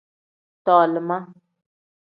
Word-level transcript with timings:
Tolima. 0.65 1.17